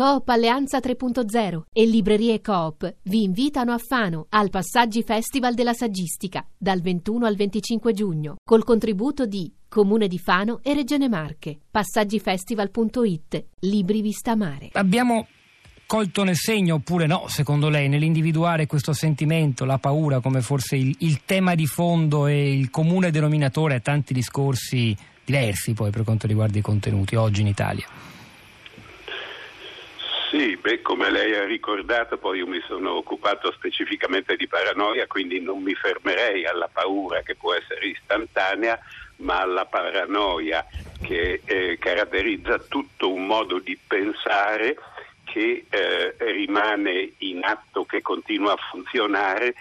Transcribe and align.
Coop 0.00 0.30
Alleanza 0.30 0.78
3.0 0.78 1.64
e 1.70 1.84
Librerie 1.84 2.40
Coop 2.40 2.90
vi 3.02 3.22
invitano 3.22 3.72
a 3.72 3.76
Fano 3.76 4.28
al 4.30 4.48
Passaggi 4.48 5.02
Festival 5.02 5.52
della 5.52 5.74
Saggistica 5.74 6.42
dal 6.56 6.80
21 6.80 7.26
al 7.26 7.36
25 7.36 7.92
giugno 7.92 8.36
col 8.42 8.64
contributo 8.64 9.26
di 9.26 9.52
Comune 9.68 10.08
di 10.08 10.18
Fano 10.18 10.60
e 10.62 10.72
Regione 10.72 11.06
Marche. 11.06 11.58
Passaggifestival.it 11.70 13.44
Libri 13.58 14.00
Vista 14.00 14.34
Mare. 14.36 14.70
Abbiamo 14.72 15.26
colto 15.84 16.24
nel 16.24 16.36
segno 16.36 16.76
oppure 16.76 17.06
no, 17.06 17.26
secondo 17.28 17.68
lei, 17.68 17.90
nell'individuare 17.90 18.64
questo 18.64 18.94
sentimento, 18.94 19.66
la 19.66 19.76
paura 19.76 20.20
come 20.20 20.40
forse 20.40 20.76
il, 20.76 20.96
il 21.00 21.24
tema 21.26 21.54
di 21.54 21.66
fondo 21.66 22.26
e 22.26 22.56
il 22.56 22.70
comune 22.70 23.10
denominatore 23.10 23.74
a 23.74 23.80
tanti 23.80 24.14
discorsi 24.14 24.96
diversi 25.26 25.74
poi 25.74 25.90
per 25.90 26.04
quanto 26.04 26.26
riguarda 26.26 26.56
i 26.56 26.62
contenuti 26.62 27.16
oggi 27.16 27.42
in 27.42 27.48
Italia? 27.48 27.84
Sì, 30.30 30.56
beh, 30.56 30.80
come 30.80 31.10
lei 31.10 31.34
ha 31.34 31.44
ricordato, 31.44 32.16
poi 32.16 32.38
io 32.38 32.46
mi 32.46 32.60
sono 32.68 32.92
occupato 32.92 33.50
specificamente 33.50 34.36
di 34.36 34.46
paranoia, 34.46 35.08
quindi 35.08 35.40
non 35.40 35.60
mi 35.60 35.74
fermerei 35.74 36.46
alla 36.46 36.68
paura 36.72 37.20
che 37.22 37.34
può 37.34 37.52
essere 37.52 37.86
istantanea, 37.88 38.78
ma 39.16 39.40
alla 39.40 39.64
paranoia 39.66 40.64
che 41.00 41.42
eh, 41.44 41.78
caratterizza 41.80 42.60
tutto 42.68 43.12
un 43.12 43.26
modo 43.26 43.58
di 43.58 43.76
pensare 43.84 44.76
che 45.24 45.66
eh, 45.68 46.14
rimane 46.18 47.14
in 47.18 47.42
atto, 47.42 47.84
che 47.84 48.00
continua 48.00 48.52
a 48.52 48.68
funzionare 48.70 49.54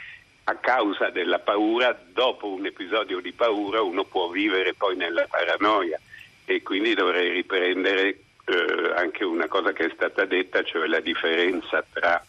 a 0.44 0.56
causa 0.58 1.10
della 1.10 1.40
paura, 1.40 2.00
dopo 2.12 2.48
un 2.48 2.68
episodio 2.68 3.20
di 3.22 3.32
paura 3.32 3.82
uno 3.82 4.04
può 4.04 4.30
vivere 4.30 4.76
poi 4.76 4.96
nella 4.96 5.26
paranoia 5.28 6.00
e 6.46 6.62
quindi 6.62 6.94
dovrei 6.94 7.32
riprendere 7.32 8.20
eh, 8.50 8.94
anche 8.96 9.24
una 9.24 9.48
cosa 9.48 9.74
che 9.74 9.86
è 9.86 9.92
stata 9.94 10.26
detta, 10.26 10.64
cioè 10.64 10.88
la 10.88 11.00
differenza 11.00 11.86
tra 11.94 12.24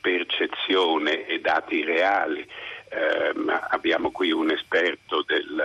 percezione 0.00 1.26
e 1.26 1.40
dati 1.40 1.82
reali. 1.82 2.46
Eh, 2.90 3.32
abbiamo 3.70 4.10
qui 4.10 4.30
un 4.30 4.50
esperto 4.50 5.24
del, 5.26 5.64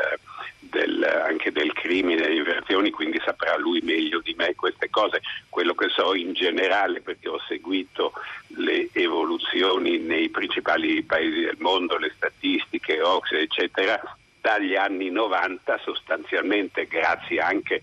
del, 0.59 1.03
anche 1.03 1.52
del 1.52 1.73
crimine 1.73 2.22
e 2.22 2.28
delle 2.28 2.36
inversioni, 2.38 2.89
quindi 2.91 3.22
saprà 3.23 3.58
lui 3.58 3.81
meglio 3.81 4.22
di 4.22 4.33
me 4.38 4.56
queste 4.56 4.89
cose. 4.89 5.22
Quello 5.50 5.75
che 5.75 5.89
so 5.89 6.16
in 6.16 6.31
generale, 6.31 7.02
perché 7.02 7.28
ho 7.28 7.39
seguito 7.45 8.13
le 8.56 8.88
evoluzioni 8.94 9.97
nei 9.97 10.30
principali 10.30 11.03
paesi 11.03 11.41
del 11.41 11.58
mondo, 11.59 11.97
le 11.97 12.13
statistiche, 12.16 13.02
Ox, 13.02 13.31
eccetera, 13.34 14.00
dagli 14.39 14.75
anni 14.75 15.09
90 15.09 15.78
sostanzialmente 15.84 16.88
grazie 16.88 17.39
anche 17.39 17.81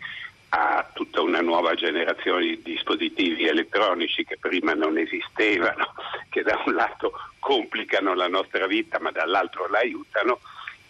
a 0.49 0.89
tutta 0.93 1.06
una 1.37 1.41
nuova 1.43 1.75
generazione 1.75 2.47
di 2.47 2.63
dispositivi 2.63 3.47
elettronici 3.47 4.25
che 4.25 4.39
prima 4.39 4.73
non 4.73 4.97
esistevano, 4.97 5.93
che 6.31 6.43
da 6.43 6.63
un 6.65 6.75
lato 6.75 7.13
complicano 7.39 8.15
la 8.15 8.29
nostra 8.29 8.67
vita 8.67 8.99
ma 9.01 9.11
dall'altro 9.11 9.69
la 9.69 9.79
aiutano, 9.79 10.41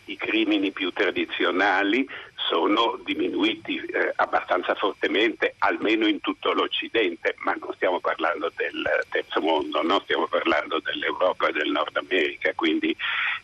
i 0.05 0.17
crimini 0.17 0.71
più 0.71 0.93
tradizionali 0.93 2.09
sono 2.49 2.97
diminuiti 3.05 3.77
eh, 3.77 4.13
abbastanza 4.15 4.77
fortemente, 4.77 5.57
almeno 5.59 6.07
in 6.07 6.21
tutto 6.21 6.53
l'Occidente, 6.53 7.35
ma 7.39 7.57
non 7.59 7.73
stiamo 7.75 7.99
parlando 7.99 8.53
del 8.55 9.05
terzo 9.09 9.41
mondo, 9.41 9.83
non 9.83 10.01
stiamo 10.03 10.29
parlando 10.29 10.79
dell'Europa 10.79 11.49
e 11.49 11.53
del 11.53 11.73
Nord 11.73 11.97
America, 11.97 12.53
quindi 12.55 12.97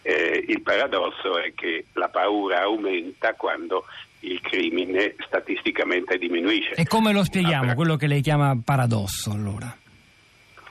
eh, 0.03 0.45
il 0.47 0.63
paradosso 0.63 1.37
è 1.37 1.53
che 1.53 1.87
la 1.95 2.09
paura 2.11 2.61
aumenta 2.61 3.35
quando 3.35 3.87
il 4.23 4.41
crimine 4.41 5.15
statisticamente 5.27 6.19
diminuisce. 6.19 6.75
E 6.75 6.87
come 6.87 7.13
lo 7.13 7.25
spieghiamo, 7.25 7.75
quello 7.75 7.97
che 7.97 8.07
lei 8.07 8.21
chiama 8.21 8.57
paradosso 8.63 9.31
allora? 9.31 9.75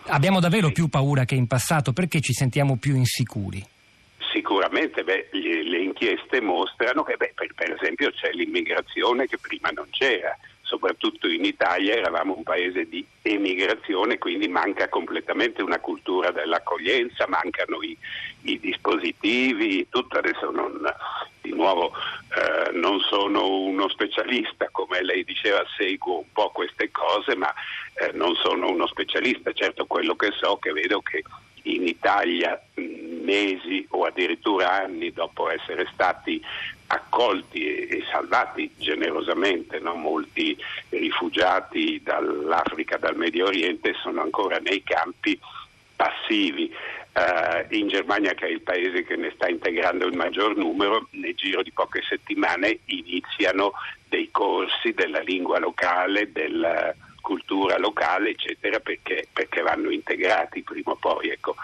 Abbiamo 0.08 0.40
davvero 0.40 0.68
sì. 0.68 0.74
più 0.74 0.88
paura 0.88 1.26
che 1.26 1.36
in 1.36 1.48
passato, 1.48 1.94
perché 1.94 2.22
ci 2.22 2.34
sentiamo 2.34 2.78
più 2.78 2.96
insicuri? 2.96 3.64
Sicuramente, 4.32 5.04
beh, 5.04 5.30
le 5.32 5.84
inchieste 5.84 6.42
mostrano 6.42 7.04
che 7.04 7.16
beh, 7.18 7.34
per, 7.36 7.54
per 7.54 7.78
esempio 7.80 8.12
c'è 8.12 8.32
l'immigrazione 8.32 9.28
che 9.28 9.38
prima 9.38 9.70
non 9.70 9.88
c'era 9.90 10.36
soprattutto 10.72 11.28
in 11.28 11.44
Italia 11.44 11.96
eravamo 11.96 12.34
un 12.38 12.44
paese 12.44 12.88
di 12.88 13.06
emigrazione, 13.24 14.18
quindi 14.18 14.48
manca 14.48 14.88
completamente 14.88 15.62
una 15.62 15.80
cultura 15.80 16.32
dell'accoglienza, 16.32 17.28
mancano 17.28 17.82
i, 17.82 17.98
i 18.44 18.58
dispositivi, 18.58 19.88
tutto 19.90 20.18
adesso 20.18 20.50
non, 20.50 20.82
nuovo 21.62 21.94
eh, 21.94 22.72
non 22.74 23.00
sono 23.02 23.48
uno 23.48 23.88
specialista, 23.90 24.70
come 24.72 25.04
lei 25.04 25.24
diceva 25.24 25.64
seguo 25.78 26.18
un 26.18 26.32
po' 26.34 26.50
queste 26.50 26.90
cose, 26.92 27.36
ma 27.36 27.54
eh, 27.94 28.12
non 28.14 28.36
sono 28.36 28.70
uno 28.70 28.88
specialista, 28.88 29.54
certo 29.54 29.86
quello 29.86 30.16
che 30.16 30.32
so 30.32 30.58
che 30.58 30.72
vedo 30.74 31.02
che 31.02 31.24
in 31.64 31.88
Italia 31.88 32.60
mesi 32.76 33.86
o 33.92 34.06
addirittura 34.06 34.82
anni 34.82 35.12
dopo 35.12 35.50
essere 35.50 35.88
stati 35.94 36.42
accolti 36.88 37.88
e, 37.88 38.04
salvati 38.12 38.72
generosamente, 38.78 39.80
no? 39.80 39.94
molti 39.94 40.58
rifugiati 40.90 42.02
dall'Africa, 42.04 42.98
dal 42.98 43.16
Medio 43.16 43.46
Oriente 43.46 43.94
sono 44.02 44.22
ancora 44.22 44.58
nei 44.58 44.84
campi 44.84 45.40
passivi. 45.96 46.74
Uh, 47.14 47.66
in 47.76 47.90
Germania, 47.90 48.34
che 48.34 48.46
è 48.46 48.50
il 48.50 48.62
paese 48.62 49.04
che 49.04 49.18
ne 49.18 49.32
sta 49.36 49.50
integrando 49.50 50.06
il 50.06 50.16
maggior 50.16 50.56
numero, 50.56 51.08
nel 51.12 51.36
giro 51.36 51.62
di 51.62 51.72
poche 51.74 52.02
settimane 52.08 52.80
iniziano 52.86 53.74
dei 54.08 54.30
corsi 54.32 54.94
della 54.94 55.20
lingua 55.20 55.60
locale, 55.60 56.32
del, 56.32 56.96
cultura 57.22 57.78
locale, 57.78 58.32
eccetera, 58.32 58.80
perché, 58.80 59.28
perché 59.32 59.62
vanno 59.62 59.90
integrati 59.90 60.62
prima 60.64 60.92
o 60.92 60.96
poi. 60.96 61.30
Ecco, 61.30 61.56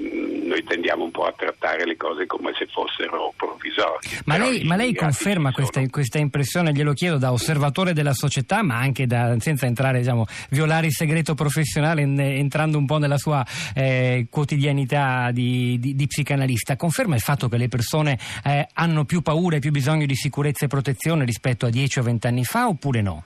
mm, 0.00 0.46
noi 0.46 0.62
tendiamo 0.62 1.04
un 1.04 1.10
po' 1.10 1.24
a 1.24 1.34
trattare 1.36 1.84
le 1.84 1.96
cose 1.96 2.26
come 2.26 2.52
se 2.56 2.66
fossero 2.66 3.32
provvisorie. 3.36 4.20
Ma 4.26 4.36
lei, 4.36 4.62
ma 4.64 4.76
lei 4.76 4.94
conferma 4.94 5.52
questa, 5.52 5.82
questa, 5.88 6.18
impressione, 6.18 6.72
glielo 6.72 6.92
chiedo 6.92 7.18
da 7.18 7.32
osservatore 7.32 7.92
della 7.92 8.12
società, 8.12 8.62
ma 8.62 8.76
anche 8.76 9.06
da, 9.06 9.34
senza 9.40 9.66
entrare, 9.66 9.98
diciamo, 9.98 10.26
violare 10.50 10.86
il 10.86 10.92
segreto 10.92 11.34
professionale, 11.34 12.02
entrando 12.02 12.78
un 12.78 12.86
po' 12.86 12.98
nella 12.98 13.18
sua 13.18 13.44
eh, 13.74 14.26
quotidianità 14.30 15.30
di, 15.32 15.78
di, 15.80 15.94
di, 15.94 16.06
psicanalista, 16.06 16.76
conferma 16.76 17.14
il 17.14 17.20
fatto 17.20 17.48
che 17.48 17.56
le 17.56 17.68
persone 17.68 18.18
eh, 18.44 18.68
hanno 18.74 19.04
più 19.04 19.22
paura 19.22 19.56
e 19.56 19.60
più 19.60 19.70
bisogno 19.70 20.06
di 20.06 20.14
sicurezza 20.14 20.66
e 20.66 20.68
protezione 20.68 21.24
rispetto 21.24 21.66
a 21.66 21.70
10 21.70 21.98
o 21.98 22.02
20 22.02 22.26
anni 22.26 22.44
fa 22.44 22.68
oppure 22.68 23.02
no? 23.02 23.24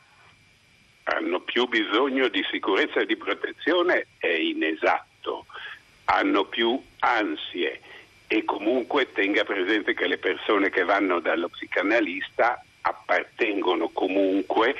Più 1.50 1.66
bisogno 1.66 2.28
di 2.28 2.47
sicurezza 2.49 3.00
e 3.00 3.06
di 3.06 3.16
protezione 3.16 4.06
è 4.19 4.28
inesatto, 4.28 5.47
hanno 6.05 6.44
più 6.44 6.81
ansie 7.00 7.81
e 8.28 8.44
comunque 8.44 9.11
tenga 9.11 9.43
presente 9.43 9.93
che 9.93 10.06
le 10.06 10.19
persone 10.19 10.71
che 10.71 10.84
vanno 10.84 11.19
dallo 11.19 11.49
psicanalista 11.49 12.65
appartengono 12.83 13.89
comunque 13.89 14.77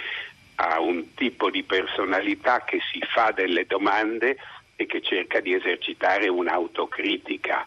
a 0.56 0.78
un 0.78 1.12
tipo 1.14 1.50
di 1.50 1.64
personalità 1.64 2.62
che 2.62 2.78
si 2.92 3.00
fa 3.04 3.32
delle 3.32 3.66
domande 3.66 4.36
e 4.76 4.86
che 4.86 5.03
cerca 5.03 5.41
di 5.41 5.53
esercitare 5.53 6.28
un'autocritica 6.28 7.66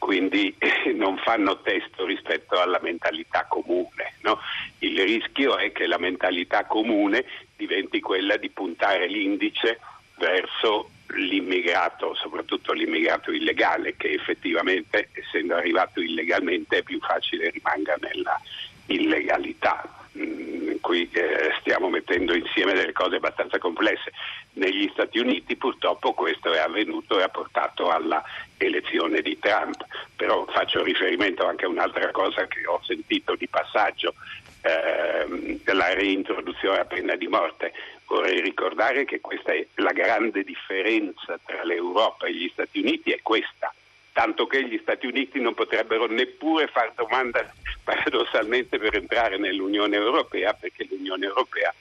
quindi 0.00 0.56
non 0.96 1.18
fanno 1.18 1.60
testo 1.60 2.04
rispetto 2.06 2.58
alla 2.58 2.80
mentalità 2.82 3.44
comune. 3.46 4.14
No? 4.22 4.40
Il 4.80 4.98
rischio 5.00 5.56
è 5.56 5.72
che 5.72 5.86
la 5.86 5.98
mentalità 5.98 6.64
comune 6.64 7.24
diventi 7.56 8.00
quella 8.00 8.36
di 8.36 8.48
puntare 8.50 9.06
l'indice 9.06 9.78
verso 10.16 10.90
l'immigrato, 11.14 12.14
soprattutto 12.14 12.72
l'immigrato 12.72 13.30
illegale, 13.32 13.96
che 13.96 14.10
effettivamente, 14.12 15.08
essendo 15.12 15.54
arrivato 15.54 16.00
illegalmente, 16.00 16.78
è 16.78 16.82
più 16.82 16.98
facile 17.00 17.50
rimanga 17.50 17.96
nella 18.00 18.40
illegalità. 18.86 19.88
Mm, 20.18 20.76
qui 20.80 21.08
eh, 21.12 21.54
stiamo 21.60 21.88
mettendo 21.88 22.34
insieme 22.34 22.72
delle 22.72 22.92
cose 22.92 23.16
abbastanza 23.16 23.58
complesse. 23.58 24.12
Negli 24.54 24.88
Stati 24.92 25.18
Uniti 25.18 25.56
purtroppo 25.56 26.12
questo 26.12 26.52
è 26.52 26.58
avvenuto 26.58 27.18
e 27.18 27.22
ha 27.22 27.28
portato 27.28 27.90
alla 27.90 28.22
elezione 28.56 29.22
di 29.22 29.38
Trump, 29.38 29.84
però 30.30 30.46
faccio 30.46 30.84
riferimento 30.84 31.44
anche 31.44 31.64
a 31.64 31.68
un'altra 31.68 32.12
cosa 32.12 32.46
che 32.46 32.64
ho 32.64 32.80
sentito 32.84 33.34
di 33.34 33.48
passaggio, 33.48 34.14
ehm, 34.60 35.58
la 35.64 35.92
reintroduzione 35.92 36.78
a 36.78 36.84
pena 36.84 37.16
di 37.16 37.26
morte. 37.26 37.72
Vorrei 38.06 38.40
ricordare 38.40 39.04
che 39.04 39.20
questa 39.20 39.52
è 39.52 39.66
la 39.76 39.90
grande 39.90 40.44
differenza 40.44 41.36
tra 41.44 41.64
l'Europa 41.64 42.26
e 42.26 42.34
gli 42.34 42.48
Stati 42.52 42.78
Uniti, 42.78 43.10
è 43.10 43.18
questa 43.22 43.74
tanto 44.12 44.46
che 44.46 44.64
gli 44.64 44.78
Stati 44.82 45.06
Uniti 45.06 45.40
non 45.40 45.54
potrebbero 45.54 46.06
neppure 46.06 46.66
fare 46.66 46.92
domanda 46.94 47.48
paradossalmente 47.82 48.78
per 48.78 48.96
entrare 48.96 49.38
nell'Unione 49.38 49.96
Europea 49.96 50.52
perché 50.52 50.86
l'Unione 50.90 51.26
Europea 51.26 51.72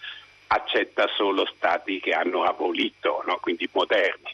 accetta 0.47 1.07
solo 1.15 1.45
stati 1.45 1.99
che 1.99 2.11
hanno 2.11 2.43
abolito, 2.43 3.23
no? 3.25 3.37
quindi 3.39 3.67
moderni, 3.71 4.33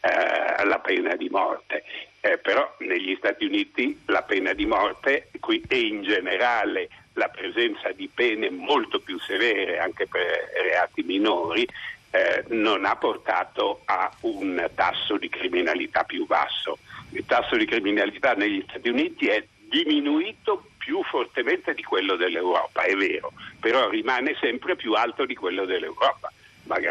eh, 0.00 0.64
la 0.64 0.78
pena 0.78 1.14
di 1.16 1.28
morte. 1.28 1.84
Eh, 2.20 2.36
però 2.38 2.74
negli 2.80 3.14
Stati 3.16 3.46
Uniti 3.46 3.98
la 4.06 4.22
pena 4.22 4.52
di 4.52 4.66
morte 4.66 5.30
qui, 5.40 5.62
e 5.66 5.78
in 5.78 6.02
generale 6.02 6.88
la 7.14 7.28
presenza 7.28 7.92
di 7.92 8.10
pene 8.12 8.50
molto 8.50 9.00
più 9.00 9.18
severe 9.18 9.78
anche 9.78 10.06
per 10.06 10.50
reati 10.62 11.02
minori 11.02 11.66
eh, 12.10 12.44
non 12.48 12.84
ha 12.84 12.96
portato 12.96 13.82
a 13.86 14.10
un 14.20 14.68
tasso 14.74 15.16
di 15.16 15.28
criminalità 15.28 16.04
più 16.04 16.26
basso. 16.26 16.78
Il 17.12 17.24
tasso 17.26 17.56
di 17.56 17.64
criminalità 17.64 18.34
negli 18.34 18.64
Stati 18.68 18.88
Uniti 18.88 19.28
è 19.28 19.44
diminuito 19.68 20.70
più 20.76 21.02
fortemente 21.04 21.74
di 21.74 21.82
quello 21.82 22.16
dell'Europa, 22.16 22.82
è 22.82 22.94
vero, 22.94 23.32
però 23.60 23.88
rimane 23.88 24.36
sempre 24.40 24.74
più 24.74 24.94
alto 24.94 25.24
di 25.24 25.34
quello 25.34 25.64
dell'Europa, 25.64 26.32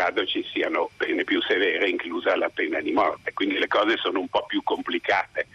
malgrado 0.10 0.26
ci 0.26 0.44
siano 0.52 0.90
pene 0.98 1.24
più 1.24 1.42
severe, 1.42 1.90
inclusa 1.90 2.36
la 2.36 2.50
pena 2.50 2.80
di 2.82 2.92
morte, 2.92 3.34
quindi 3.34 3.58
le 3.58 3.68
cose 3.68 3.98
sono 3.98 4.20
un 4.20 4.28
po' 4.28 4.46
più 4.48 4.62
complicate. 4.64 5.48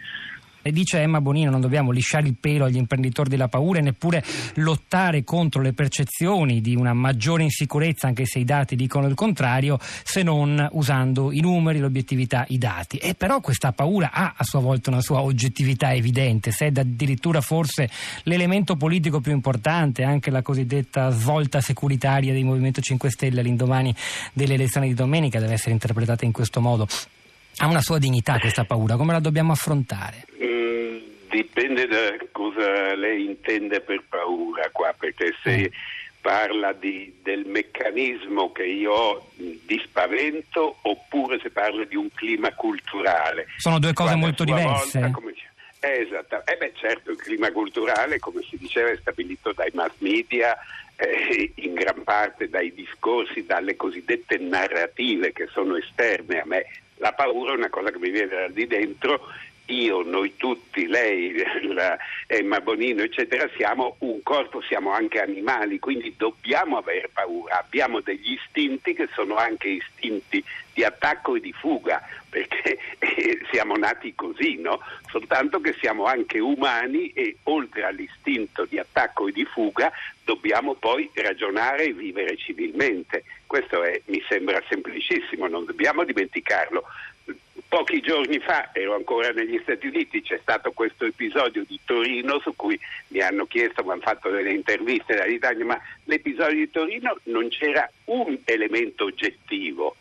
E 0.67 0.71
dice 0.71 0.99
Emma 0.99 1.21
Bonino, 1.21 1.51
non 1.51 1.61
dobbiamo 1.61 1.91
lisciare 1.91 2.25
il 2.25 2.33
pelo 2.39 2.65
agli 2.65 2.77
imprenditori 2.77 3.29
della 3.29 3.47
paura 3.47 3.77
e 3.77 3.83
neppure 3.83 4.23
lottare 4.55 5.23
contro 5.23 5.61
le 5.61 5.73
percezioni 5.73 6.59
di 6.59 6.75
una 6.75 6.91
maggiore 6.91 7.43
insicurezza, 7.43 8.07
anche 8.07 8.25
se 8.25 8.39
i 8.39 8.45
dati 8.45 8.75
dicono 8.75 9.05
il 9.05 9.13
contrario, 9.13 9.77
se 9.79 10.23
non 10.23 10.67
usando 10.71 11.31
i 11.31 11.39
numeri, 11.39 11.77
l'obiettività, 11.77 12.45
i 12.47 12.57
dati. 12.57 12.97
E 12.97 13.13
però 13.13 13.41
questa 13.41 13.73
paura 13.73 14.09
ha 14.11 14.33
a 14.35 14.43
sua 14.43 14.59
volta 14.59 14.89
una 14.89 15.01
sua 15.01 15.21
oggettività 15.21 15.93
evidente, 15.93 16.49
se 16.49 16.65
è 16.65 16.71
addirittura 16.73 17.41
forse 17.41 17.87
l'elemento 18.23 18.75
politico 18.75 19.19
più 19.19 19.33
importante, 19.33 20.01
anche 20.01 20.31
la 20.31 20.41
cosiddetta 20.41 21.11
svolta 21.11 21.61
securitaria 21.61 22.33
del 22.33 22.43
Movimento 22.43 22.81
5 22.81 23.11
Stelle 23.11 23.41
all'indomani 23.41 23.93
delle 24.33 24.55
elezioni 24.55 24.87
di 24.87 24.95
domenica 24.95 25.39
deve 25.39 25.53
essere 25.53 25.73
interpretata 25.73 26.25
in 26.25 26.31
questo 26.31 26.59
modo. 26.59 26.87
Ha 27.57 27.67
una 27.67 27.81
sua 27.81 27.99
dignità 27.99 28.39
questa 28.39 28.65
paura, 28.65 28.95
come 28.95 29.13
la 29.13 29.19
dobbiamo 29.19 29.51
affrontare? 29.51 30.25
Dipende 31.35 31.85
da 31.85 32.15
cosa 32.31 32.95
lei 32.95 33.25
intende 33.25 33.81
per 33.81 34.03
paura 34.07 34.69
qua, 34.71 34.95
perché 34.97 35.35
se 35.43 35.69
mm. 35.69 36.19
parla 36.21 36.71
di, 36.71 37.13
del 37.21 37.45
meccanismo 37.45 38.53
che 38.53 38.63
io 38.63 38.93
ho 38.93 39.29
di 39.35 39.81
spavento 39.83 40.77
oppure 40.83 41.37
se 41.41 41.49
parla 41.49 41.83
di 41.83 41.97
un 41.97 42.07
clima 42.13 42.53
culturale. 42.53 43.47
Sono 43.57 43.79
due 43.79 43.91
cose 43.91 44.15
molto 44.15 44.45
diverse. 44.45 44.99
Volta, 44.99 45.13
come, 45.13 45.33
esatto, 45.81 46.41
eh 46.45 46.55
beh, 46.55 46.71
certo 46.77 47.11
il 47.11 47.17
clima 47.17 47.51
culturale, 47.51 48.17
come 48.17 48.41
si 48.49 48.55
diceva, 48.57 48.89
è 48.91 48.97
stabilito 48.97 49.51
dai 49.51 49.71
mass 49.73 49.91
media, 49.97 50.57
eh, 50.95 51.51
in 51.55 51.73
gran 51.73 52.01
parte 52.03 52.47
dai 52.47 52.73
discorsi, 52.73 53.45
dalle 53.45 53.75
cosiddette 53.75 54.37
narrative 54.37 55.33
che 55.33 55.47
sono 55.51 55.75
esterne 55.75 56.39
a 56.39 56.45
me. 56.45 56.65
La 56.99 57.11
paura 57.11 57.51
è 57.51 57.57
una 57.57 57.69
cosa 57.69 57.91
che 57.91 57.99
mi 57.99 58.09
viene 58.09 58.27
da 58.29 58.47
di 58.47 58.65
dentro 58.67 59.19
io, 59.67 60.03
noi 60.03 60.35
tutti, 60.35 60.85
lei, 60.87 61.33
la, 61.73 61.97
Emma 62.27 62.59
Bonino, 62.61 63.01
eccetera, 63.01 63.49
siamo 63.55 63.95
un 63.99 64.21
corpo, 64.21 64.61
siamo 64.61 64.91
anche 64.91 65.19
animali, 65.19 65.79
quindi 65.79 66.13
dobbiamo 66.15 66.77
avere 66.77 67.09
paura, 67.11 67.59
abbiamo 67.59 68.01
degli 68.01 68.33
istinti 68.33 68.93
che 68.93 69.07
sono 69.13 69.35
anche 69.35 69.69
istinti 69.69 70.43
di 70.73 70.83
attacco 70.83 71.35
e 71.35 71.39
di 71.39 71.53
fuga, 71.53 72.01
perché 72.29 72.77
eh, 72.99 73.39
siamo 73.51 73.75
nati 73.75 74.13
così, 74.13 74.57
no? 74.57 74.79
Soltanto 75.09 75.59
che 75.61 75.73
siamo 75.79 76.05
anche 76.05 76.39
umani 76.39 77.11
e 77.13 77.37
oltre 77.43 77.85
all'istinto 77.85 78.65
di 78.65 78.77
attacco 78.77 79.27
e 79.27 79.31
di 79.31 79.45
fuga 79.45 79.91
dobbiamo 80.23 80.73
poi 80.73 81.09
ragionare 81.13 81.85
e 81.85 81.93
vivere 81.93 82.35
civilmente. 82.35 83.23
Questo 83.47 83.83
è, 83.83 84.01
mi 84.05 84.21
sembra 84.27 84.61
semplicissimo, 84.67 85.47
non 85.47 85.65
dobbiamo 85.65 86.03
dimenticarlo. 86.03 86.83
Pochi 87.67 87.99
giorni 87.99 88.39
fa, 88.39 88.69
ero 88.73 88.95
ancora 88.95 89.31
negli 89.31 89.59
Stati 89.61 89.87
Uniti, 89.87 90.21
c'è 90.21 90.39
stato 90.41 90.71
questo 90.71 91.05
episodio 91.05 91.65
di 91.67 91.79
Torino 91.83 92.39
su 92.39 92.55
cui 92.55 92.79
mi 93.09 93.19
hanno 93.19 93.45
chiesto, 93.45 93.83
mi 93.83 93.91
hanno 93.91 94.01
fatto 94.01 94.29
delle 94.29 94.53
interviste 94.53 95.15
dall'Italia, 95.15 95.65
ma 95.65 95.81
l'episodio 96.05 96.57
di 96.57 96.69
Torino 96.69 97.17
non 97.23 97.49
c'era 97.49 97.89
un 98.05 98.37
elemento 98.45 99.05
oggettivo, 99.05 99.95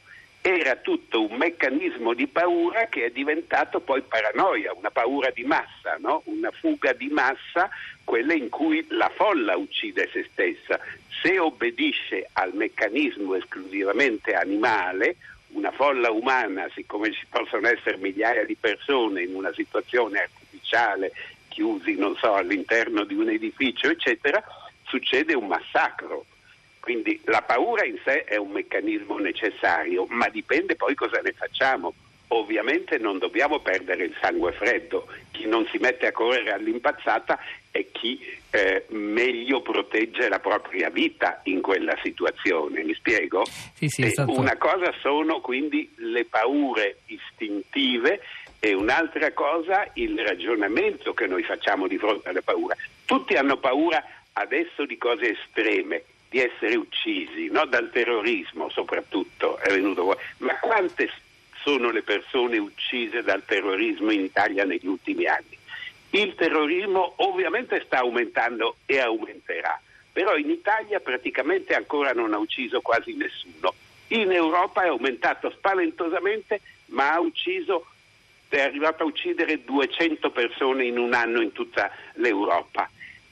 era 0.46 0.76
tutto 0.76 1.25
un 1.25 1.38
meccanismo 1.38 2.12
di 2.12 2.26
paura 2.26 2.87
che 2.88 3.06
è 3.06 3.11
diventato 3.11 3.81
poi 3.81 4.02
paranoia, 4.02 4.75
una 4.75 4.90
paura 4.90 5.31
di 5.31 5.43
massa, 5.43 5.96
no? 5.99 6.20
una 6.26 6.50
fuga 6.50 6.93
di 6.93 7.08
massa, 7.08 7.70
quella 8.05 8.34
in 8.34 8.50
cui 8.50 8.84
la 8.90 9.10
folla 9.14 9.56
uccide 9.56 10.06
se 10.12 10.28
stessa. 10.31 10.78
Se 11.22 11.38
obbedisce 11.38 12.28
al 12.34 12.52
meccanismo 12.52 13.34
esclusivamente 13.37 14.34
animale, 14.34 15.17
una 15.55 15.71
folla 15.73 16.11
umana, 16.11 16.69
siccome 16.75 17.12
ci 17.12 17.27
possono 17.29 17.67
essere 17.69 17.97
migliaia 17.97 18.45
di 18.45 18.56
persone 18.56 19.23
in 19.23 19.35
una 19.35 19.53
situazione 19.53 20.21
artificiale, 20.21 21.12
chiusi, 21.49 21.97
non 21.97 22.17
so, 22.17 22.35
all'interno 22.35 23.05
di 23.05 23.15
un 23.15 23.31
edificio, 23.31 23.89
eccetera, 23.89 24.43
succede 24.85 25.35
un 25.35 25.47
massacro. 25.47 26.27
Quindi 26.81 27.21
la 27.25 27.43
paura 27.43 27.85
in 27.85 27.99
sé 28.05 28.25
è 28.25 28.37
un 28.37 28.51
meccanismo 28.51 29.19
necessario, 29.19 30.06
ma 30.11 30.29
dipende 30.29 30.77
poi 30.77 30.95
cosa 30.95 31.21
ne 31.21 31.33
facciamo. 31.33 31.95
Ovviamente 32.29 32.99
non 32.99 33.19
dobbiamo 33.19 33.61
perdere 33.61 34.05
il 34.05 34.17
sangue 34.21 34.53
freddo, 34.53 35.06
chi 35.31 35.47
non 35.47 35.67
si 35.71 35.79
mette 35.79 36.06
a 36.06 36.12
correre 36.12 36.53
all'impazzata 36.53 37.39
è 37.71 37.83
chi 37.94 38.20
eh, 38.50 38.85
meglio 38.88 39.62
protegge 39.62 40.29
la 40.29 40.41
propria 40.41 40.91
vita 40.91 41.41
in 41.44 41.62
quella 41.62 41.96
situazione, 42.02 42.82
mi 42.82 42.93
spiego? 42.94 43.44
Sì, 43.75 43.88
sì, 43.88 44.11
stato... 44.11 44.32
Una 44.32 44.56
cosa 44.56 44.93
sono 45.00 45.41
quindi 45.41 45.91
le 45.96 46.25
paure 46.25 46.99
istintive 47.06 48.20
e 48.58 48.75
un'altra 48.75 49.32
cosa 49.32 49.88
il 49.94 50.19
ragionamento 50.19 51.14
che 51.14 51.26
noi 51.26 51.43
facciamo 51.44 51.87
di 51.87 51.99
fronte 51.99 52.29
alle 52.29 52.43
paure. 52.43 52.76
Tutti 53.05 53.35
hanno 53.35 53.58
paura 53.58 54.02
adesso 54.32 54.85
di 54.85 54.99
cose 54.99 55.37
estreme, 55.38 56.02
di 56.29 56.41
essere 56.41 56.75
uccisi, 56.75 57.49
no? 57.50 57.64
dal 57.67 57.91
terrorismo 57.91 58.69
soprattutto 58.70 59.58
è 59.58 59.70
venuto 59.73 60.02
fuori. 60.02 60.19
Ma 60.38 60.58
quante 60.58 61.11
sono 61.62 61.91
le 61.91 62.02
persone 62.02 62.58
uccise 62.58 63.23
dal 63.23 63.44
terrorismo 63.44 64.11
in 64.11 64.20
Italia 64.20 64.64
negli 64.64 64.87
ultimi 64.87 65.26
anni. 65.26 65.58
Il 66.14 66.37
terrorismo 66.37 67.14
ovviamente 67.16 67.82
sta 67.84 67.99
aumentando 67.99 68.76
e 68.87 69.00
aumenterà, 69.00 69.81
però 70.12 70.37
in 70.37 70.49
Italia 70.49 71.00
praticamente 71.00 71.75
ancora 71.75 72.12
non 72.12 72.32
ha 72.32 72.38
ucciso 72.38 72.81
quasi 72.82 73.14
nessuno. 73.16 73.75
In 74.08 74.31
Europa 74.31 74.84
è 74.84 74.87
aumentato 74.87 75.50
spaventosamente, 75.50 76.61
ma 76.87 77.19
ucciso, 77.19 77.87
è 78.49 78.61
arrivato 78.61 79.02
a 79.02 79.06
uccidere 79.06 79.64
200 79.64 80.31
persone 80.31 80.84
in 80.84 80.99
un 80.99 81.14
anno 81.14 81.43
in 81.43 81.50
tutta 81.50 81.90
l'Europa. 82.12 82.88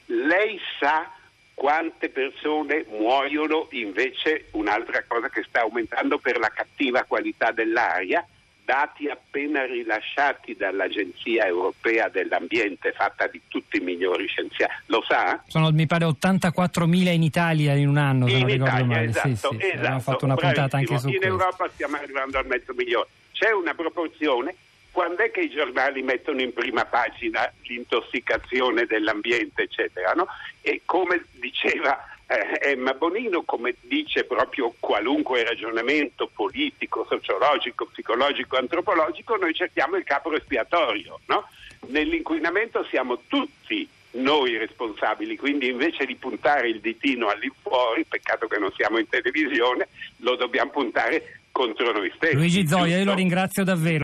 Lei 0.07 0.59
sa 0.77 1.09
quante 1.53 2.09
persone 2.09 2.83
muoiono 2.89 3.69
invece 3.71 4.47
un'altra 4.51 5.05
cosa 5.07 5.29
che 5.29 5.43
sta 5.47 5.61
aumentando 5.61 6.17
per 6.17 6.37
la 6.37 6.49
cattiva 6.49 7.03
qualità 7.03 7.51
dell'aria, 7.51 8.27
dati 8.65 9.07
appena 9.07 9.65
rilasciati 9.65 10.55
dall'Agenzia 10.55 11.45
Europea 11.45 12.09
dell'Ambiente 12.09 12.91
fatta 12.91 13.27
di 13.27 13.41
tutti 13.47 13.77
i 13.77 13.81
migliori 13.81 14.27
scienziati. 14.27 14.73
Lo 14.87 15.03
sa? 15.07 15.41
Sono 15.47 15.71
mi 15.71 15.85
pare 15.85 16.05
84.000 16.05 17.13
in 17.13 17.23
Italia 17.23 17.73
in 17.73 17.87
un 17.87 17.97
anno, 17.97 18.27
se 18.27 18.33
in 18.33 18.39
non 18.41 18.49
Italia, 18.49 18.71
ricordo 18.71 18.93
male. 18.93 19.05
Esatto, 19.05 19.27
sì, 19.27 19.35
sì, 19.35 19.65
esatto, 19.65 19.77
abbiamo 19.77 19.99
fatto 19.99 20.25
una 20.25 20.35
puntata 20.35 20.77
anche 20.77 20.97
su 20.97 21.07
in 21.07 21.17
questo. 21.19 21.25
In 21.25 21.31
Europa 21.31 21.69
stiamo 21.73 21.95
arrivando 21.97 22.37
al 22.37 22.45
mezzo 22.47 22.73
milione. 22.73 23.07
C'è 23.31 23.51
una 23.51 23.73
proporzione 23.73 24.55
quando 24.91 25.23
è 25.23 25.31
che 25.31 25.41
i 25.41 25.49
giornali 25.49 26.03
mettono 26.03 26.39
in 26.41 26.53
prima 26.53 26.85
pagina 26.85 27.51
l'intossicazione 27.63 28.85
dell'ambiente, 28.85 29.63
eccetera, 29.63 30.11
no? 30.13 30.27
E 30.61 30.81
come 30.85 31.25
diceva 31.31 32.12
eh, 32.27 32.71
Emma 32.71 32.93
Bonino, 32.93 33.43
come 33.43 33.75
dice 33.81 34.23
proprio 34.23 34.73
qualunque 34.79 35.43
ragionamento 35.43 36.29
politico, 36.33 37.05
sociologico, 37.07 37.85
psicologico, 37.85 38.57
antropologico, 38.57 39.35
noi 39.35 39.53
cerchiamo 39.53 39.97
il 39.97 40.03
capo 40.03 40.33
espiatorio, 40.33 41.19
no? 41.27 41.47
Nell'inquinamento 41.87 42.85
siamo 42.85 43.21
tutti 43.27 43.87
noi 44.11 44.57
responsabili, 44.57 45.37
quindi 45.37 45.69
invece 45.69 46.05
di 46.05 46.15
puntare 46.15 46.69
il 46.69 46.79
ditino 46.79 47.29
all'infuori, 47.29 48.05
peccato 48.05 48.47
che 48.47 48.59
non 48.59 48.71
siamo 48.75 48.99
in 48.99 49.09
televisione, 49.09 49.87
lo 50.17 50.35
dobbiamo 50.35 50.71
puntare 50.71 51.39
contro 51.53 51.91
noi 51.91 52.11
stessi. 52.15 52.35
Luigi 52.35 52.67
Zoia, 52.67 52.97
io 52.97 53.05
lo 53.05 53.13
ringrazio 53.13 53.63
davvero. 53.63 53.99